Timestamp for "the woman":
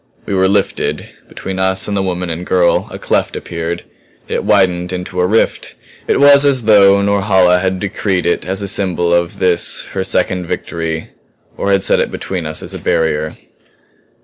1.95-2.31